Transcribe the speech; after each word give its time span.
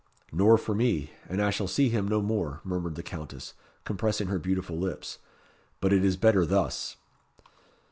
"Nor 0.31 0.57
for 0.57 0.73
me 0.73 1.11
and 1.29 1.39
I 1.39 1.51
shall 1.51 1.67
see 1.67 1.89
him 1.89 2.07
no 2.07 2.23
more," 2.23 2.59
murmured 2.63 2.95
the 2.95 3.03
Countess, 3.03 3.53
compressing 3.85 4.29
her 4.29 4.39
beautiful 4.39 4.75
lips. 4.79 5.19
"But 5.79 5.93
it 5.93 6.03
is 6.03 6.17
better 6.17 6.43
thus." 6.43 6.97